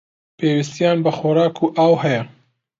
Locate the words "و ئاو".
1.63-1.93